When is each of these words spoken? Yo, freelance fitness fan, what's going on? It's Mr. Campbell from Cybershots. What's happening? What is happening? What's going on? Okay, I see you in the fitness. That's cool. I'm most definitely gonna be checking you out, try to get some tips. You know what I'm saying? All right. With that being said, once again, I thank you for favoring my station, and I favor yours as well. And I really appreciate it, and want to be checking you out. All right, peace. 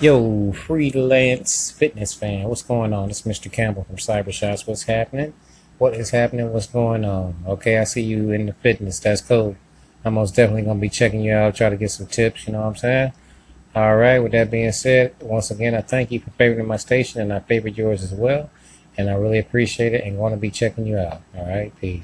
Yo, 0.00 0.52
freelance 0.52 1.72
fitness 1.72 2.14
fan, 2.14 2.48
what's 2.48 2.62
going 2.62 2.92
on? 2.92 3.10
It's 3.10 3.22
Mr. 3.22 3.50
Campbell 3.50 3.82
from 3.82 3.96
Cybershots. 3.96 4.64
What's 4.64 4.84
happening? 4.84 5.34
What 5.78 5.94
is 5.94 6.10
happening? 6.10 6.52
What's 6.52 6.68
going 6.68 7.04
on? 7.04 7.34
Okay, 7.44 7.78
I 7.78 7.82
see 7.82 8.02
you 8.02 8.30
in 8.30 8.46
the 8.46 8.52
fitness. 8.52 9.00
That's 9.00 9.20
cool. 9.20 9.56
I'm 10.04 10.14
most 10.14 10.36
definitely 10.36 10.62
gonna 10.62 10.78
be 10.78 10.88
checking 10.88 11.22
you 11.22 11.32
out, 11.32 11.56
try 11.56 11.68
to 11.68 11.76
get 11.76 11.90
some 11.90 12.06
tips. 12.06 12.46
You 12.46 12.52
know 12.52 12.60
what 12.60 12.68
I'm 12.68 12.76
saying? 12.76 13.12
All 13.74 13.96
right. 13.96 14.20
With 14.20 14.30
that 14.32 14.52
being 14.52 14.70
said, 14.70 15.16
once 15.20 15.50
again, 15.50 15.74
I 15.74 15.80
thank 15.80 16.12
you 16.12 16.20
for 16.20 16.30
favoring 16.30 16.68
my 16.68 16.76
station, 16.76 17.20
and 17.20 17.32
I 17.32 17.40
favor 17.40 17.66
yours 17.66 18.04
as 18.04 18.12
well. 18.12 18.50
And 18.96 19.10
I 19.10 19.14
really 19.14 19.40
appreciate 19.40 19.94
it, 19.94 20.04
and 20.04 20.16
want 20.16 20.32
to 20.32 20.38
be 20.38 20.52
checking 20.52 20.86
you 20.86 20.96
out. 20.96 21.22
All 21.36 21.44
right, 21.44 21.72
peace. 21.80 21.96